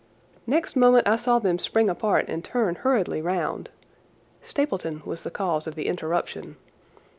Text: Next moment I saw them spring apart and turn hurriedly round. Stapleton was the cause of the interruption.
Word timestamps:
Next 0.47 0.75
moment 0.75 1.07
I 1.07 1.15
saw 1.15 1.37
them 1.37 1.59
spring 1.59 1.87
apart 1.87 2.25
and 2.27 2.43
turn 2.43 2.73
hurriedly 2.73 3.21
round. 3.21 3.69
Stapleton 4.41 5.03
was 5.05 5.21
the 5.21 5.29
cause 5.29 5.67
of 5.67 5.75
the 5.75 5.85
interruption. 5.85 6.55